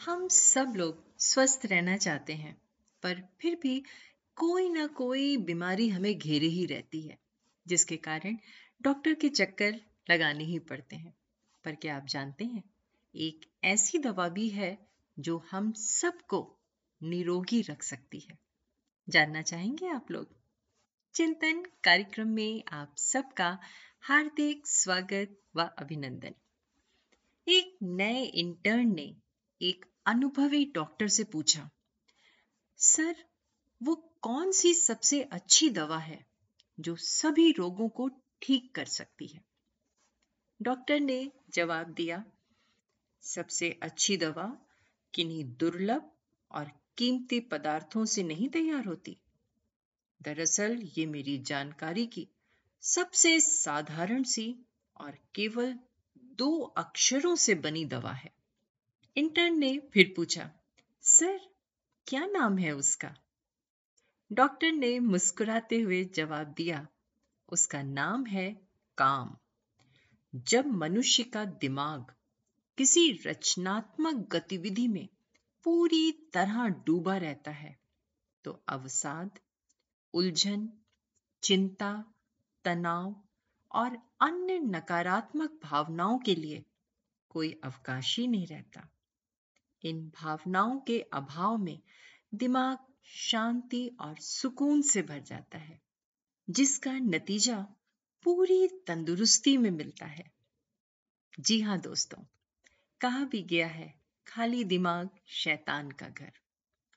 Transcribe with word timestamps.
हम 0.00 0.28
सब 0.28 0.72
लोग 0.76 1.18
स्वस्थ 1.18 1.60
रहना 1.64 1.96
चाहते 1.96 2.32
हैं, 2.32 2.62
पर 3.02 3.22
फिर 3.40 3.58
भी 3.62 3.82
कोई 4.36 4.68
ना 4.68 4.86
कोई 4.86 5.36
बीमारी 5.36 5.88
हमें 5.88 6.18
घेरे 6.18 6.46
ही 6.46 6.66
रहती 6.66 7.02
है, 7.02 7.18
जिसके 7.66 7.96
कारण 7.96 8.36
डॉक्टर 8.82 9.14
के 9.14 9.28
चक्कर 9.28 9.80
लगाने 10.10 10.44
ही 10.44 10.58
पड़ते 10.58 10.96
हैं। 10.96 11.14
पर 11.64 11.74
क्या 11.74 11.96
आप 11.96 12.06
जानते 12.06 12.44
हैं, 12.44 12.62
एक 13.14 13.40
ऐसी 13.64 13.98
दवा 13.98 14.28
भी 14.28 14.48
है 14.48 14.88
जो 15.18 15.44
हम 15.50 15.72
सबको 15.72 16.58
निरोगी 17.02 17.62
रख 17.62 17.82
सकती 17.82 18.20
है। 18.20 18.38
जानना 19.08 19.42
चाहेंगे 19.42 19.88
आप 19.88 20.10
लोग? 20.10 20.36
चिंतन 21.14 21.62
कार्यक्रम 21.84 22.28
में 22.28 22.62
आप 22.72 22.94
सबका 22.96 23.58
हार्दिक 24.00 24.66
स्वागत 24.66 25.40
व 25.56 25.62
अभिनंदन। 25.78 26.34
एक 27.48 27.78
नए 27.82 28.24
इंटर्न 28.24 28.94
ने 28.94 29.16
एक 29.62 29.86
अनुभवी 30.06 30.64
डॉक्टर 30.64 31.08
से 31.08 31.24
पूछा, 31.24 31.70
सर, 32.76 33.24
वो 33.82 33.94
कौन 34.22 34.52
सी 34.52 34.74
सबसे 34.74 35.22
अच्छी 35.22 35.70
दवा 35.70 35.98
है 35.98 36.26
जो 36.80 36.96
सभी 36.96 37.52
रोगों 37.52 37.88
को 37.88 38.08
ठीक 38.42 38.74
कर 38.74 38.84
सकती 38.84 39.26
है? 39.26 39.44
डॉक्टर 40.62 41.00
ने 41.00 41.32
जवाब 41.50 41.86
दिया, 41.86 42.24
सबसे 43.22 43.80
अच्छी 43.82 44.16
दवा 44.16 44.66
किन्हीं 45.14 45.44
दुर्लभ 45.44 46.10
और 46.50 46.72
कीमती 46.96 47.40
पदार्थों 47.40 48.04
से 48.04 48.22
नहीं 48.22 48.48
तैयार 48.48 48.84
होती। 48.84 49.18
दरअसल, 50.22 50.82
ये 50.98 51.06
मेरी 51.06 51.38
जानकारी 51.38 52.06
की 52.06 52.28
सबसे 52.80 53.40
साधारण 53.40 54.22
सी 54.22 54.56
और 55.00 55.18
केवल 55.34 55.78
दो 56.18 56.60
अक्षरों 56.60 57.36
से 57.36 57.54
बनी 57.54 57.84
दवा 57.84 58.12
है। 58.12 58.37
इंटर्न 59.16 59.58
ने 59.58 59.78
फिर 59.92 60.12
पूछा, 60.16 60.50
सर, 61.02 61.40
क्या 62.06 62.26
नाम 62.26 62.58
है 62.58 62.72
उसका? 62.72 63.14
डॉक्टर 64.32 64.72
ने 64.72 64.98
मुस्कुराते 65.00 65.80
हुए 65.80 66.04
जवाब 66.04 66.46
दिया, 66.46 66.86
उसका 67.48 67.82
नाम 67.82 68.26
है 68.26 68.50
काम। 68.98 69.36
जब 70.34 70.66
मनुष्य 70.66 71.22
का 71.22 71.44
दिमाग 71.44 72.12
किसी 72.78 73.12
रचनात्मक 73.26 74.28
गतिविधि 74.32 74.86
में 74.88 75.08
पूरी 75.64 76.12
तरह 76.12 76.68
डूबा 76.68 77.16
रहता 77.16 77.50
है 77.50 77.78
तो 78.44 78.52
अवसाद, 78.68 79.38
उलझन, 80.14 80.68
चिंता, 81.42 82.04
तनाव 82.64 83.16
और 83.72 83.98
अन्य 84.20 84.58
नकारात्मक 84.58 85.58
भावनाओं 85.62 86.18
के 86.18 86.34
लिए 86.34 86.64
कोई 87.28 87.52
अवकाश 87.64 88.18
ही 88.18 88.26
नहीं 88.26 88.46
रहता। 88.46 88.88
इन 89.82 90.12
भावनाओं 90.20 90.78
के 90.80 91.00
अभाव 91.00 91.56
में 91.56 91.80
दिमाग 92.34 92.78
शांति 93.04 93.96
और 94.00 94.16
सुकून 94.16 94.82
से 94.82 95.02
भर 95.02 95.20
जाता 95.20 95.58
है, 95.58 95.80
जिसका 96.50 96.92
नतीजा 96.92 97.66
पूरी 98.22 98.68
तंदुरुस्ती 98.86 99.56
में 99.56 99.70
मिलता 99.70 100.06
है। 100.06 100.30
जी 101.40 101.60
हाँ 101.60 101.80
दोस्तों, 101.80 102.22
कहा 103.00 103.24
भी 103.24 103.42
गया 103.42 103.66
है, 103.66 103.94
खाली 104.26 104.64
दिमाग 104.64 105.10
शैतान 105.26 105.90
का 105.90 106.08
घर। 106.08 106.32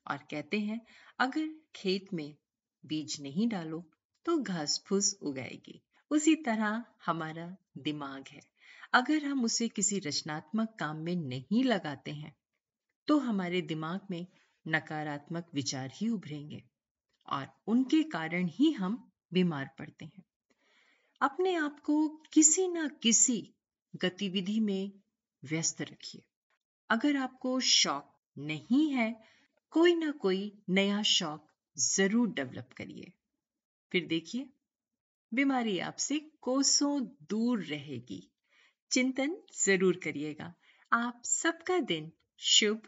और 0.07 0.17
कहते 0.17 0.59
हैं, 0.59 0.81
अगर 1.19 1.49
खेत 1.75 2.13
में 2.13 2.35
बीज 2.85 3.21
नहीं 3.21 3.47
डालो 3.47 3.91
तो 4.25 4.37
घास 4.37 4.83
फूस 4.85 5.17
उगाएगी। 5.21 5.81
उसी 6.11 6.35
तरह 6.35 6.85
हमारा 7.05 7.55
दिमाग 7.77 8.25
है। 8.27 8.41
अगर 8.93 9.25
हम 9.25 9.43
उसे 9.43 9.67
किसी 9.67 9.99
रचनात्मक 9.99 10.75
काम 10.79 10.97
में 10.97 11.15
नहीं 11.15 11.63
लगाते 11.63 12.11
हैं 12.11 12.35
तो 13.07 13.17
हमारे 13.17 13.61
दिमाग 13.61 13.99
में 14.11 14.27
नकारात्मक 14.67 15.47
विचार 15.53 15.91
ही 15.93 16.09
उभरेंगे 16.09 16.63
और 17.27 17.47
उनके 17.67 18.03
कारण 18.03 18.47
ही 18.47 18.71
हम 18.71 19.11
बीमार 19.33 19.69
पड़ते 19.79 20.05
हैं। 20.05 20.23
अपने 21.21 21.55
आप 21.55 21.79
को 21.79 22.07
किसी 22.33 22.67
ना 22.67 22.87
किसी 22.87 23.55
गतिविधि 23.95 24.59
में 24.59 24.91
व्यस्त 25.43 25.81
रखिए। 25.81 26.21
अगर 26.89 27.17
आपको 27.17 27.59
शौक 27.59 28.17
नहीं 28.37 28.89
है, 28.91 29.23
कोई 29.71 29.95
ना 29.95 30.11
कोई 30.11 30.61
नया 30.69 31.03
शौक 31.03 31.47
ज़रूर 31.77 32.29
डेवलप 32.29 32.69
करिए। 32.77 33.11
फिर 33.91 34.07
देखिए, 34.07 34.49
बीमारी 35.33 35.79
आपसे 35.79 36.19
कोसों 36.41 37.05
दूर 37.05 37.63
रहेगी। 37.63 38.31
चिंतन 38.91 39.37
ज़रूर 39.65 39.99
करिएगा। 40.03 40.53
आप 40.93 41.21
सबका 41.25 41.79
दिन 41.79 42.11
शुभ 42.43 42.81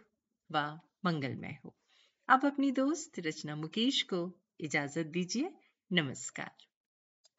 व 0.51 0.79
मंगलमय 1.05 1.57
हो। 1.65 1.75
आप 2.29 2.45
अपनी 2.45 2.71
दोस्त 2.71 3.19
रचना 3.19 3.55
मुकेश 3.55 4.01
को 4.01 4.39
इजाज़त 4.59 5.05
दीजिए। 5.05 5.53
नमस्कार। 5.91 6.51